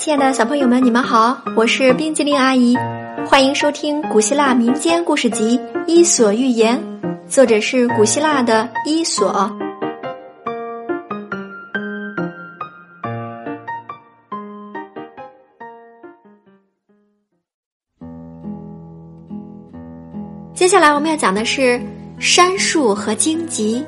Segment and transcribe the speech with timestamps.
[0.00, 2.74] 亲爱的小朋友们，你们好，我是冰激凌阿姨，
[3.26, 6.82] 欢迎收听古希腊民间故事集《伊索寓言》，
[7.28, 9.54] 作者是古希腊的伊索。
[20.54, 21.78] 接下来我们要讲的是
[22.18, 23.84] 杉树和荆棘。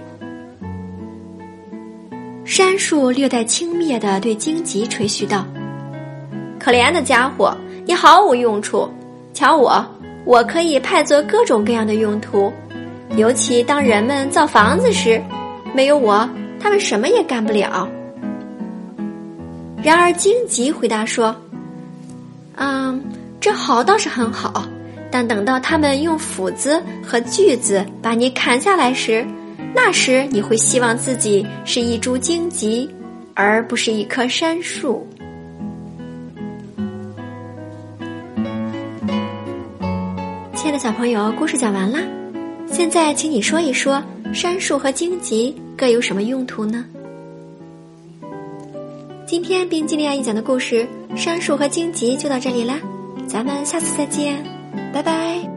[2.44, 5.46] 杉树略带轻蔑的对荆棘吹嘘道
[6.62, 8.88] ：“可怜的家伙，你毫无用处。
[9.34, 9.84] 瞧我，
[10.24, 12.52] 我可以派作各种各样的用途，
[13.16, 15.20] 尤其当人们造房子时，
[15.74, 16.28] 没有我，
[16.60, 17.88] 他们什么也干不了。”
[19.82, 21.34] 然而荆棘回答说
[22.54, 23.02] ：“嗯，
[23.40, 24.64] 这好倒是很好。”
[25.10, 29.26] 但等到他们用斧子和锯子把你砍下来时，
[29.74, 32.88] 那时你会希望自己是一株荆棘，
[33.34, 35.04] 而不是一棵杉树。
[40.62, 41.98] 亲爱的小朋友，故事讲完啦，
[42.70, 44.00] 现在请你说一说
[44.32, 46.84] 杉树和荆棘各有什么用途呢？
[49.26, 52.78] 今天冰激凌阿姨讲的故事《杉树和荆棘》就到这里啦，
[53.26, 54.40] 咱们下次再见。
[54.92, 55.51] 拜拜。